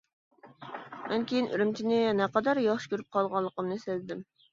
مەن 1.09 1.25
كېيىن، 1.31 1.49
ئۈرۈمچىنى 1.51 1.99
نەقەدەر 2.21 2.61
ياخشى 2.63 2.91
كۆرۈپ 2.95 3.13
قالغانلىقىمنى 3.19 3.79
سەزدىم. 3.85 4.25